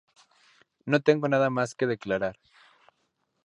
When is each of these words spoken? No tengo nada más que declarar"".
No 0.85 0.99
tengo 1.03 1.27
nada 1.27 1.51
más 1.51 1.75
que 1.75 1.85
declarar"". 1.85 2.39